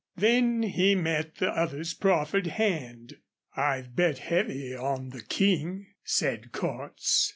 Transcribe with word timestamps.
Then 0.15 0.63
he 0.63 0.95
met 0.95 1.35
the 1.35 1.51
other's 1.51 1.93
proffered 1.93 2.47
hand. 2.47 3.17
"I've 3.55 3.95
bet 3.95 4.17
heavy 4.17 4.73
on 4.73 5.09
the 5.09 5.21
King," 5.21 5.93
said 6.03 6.51
Cordts. 6.51 7.29